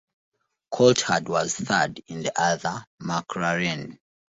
[0.73, 3.99] Coulthard was third in the other McLaren.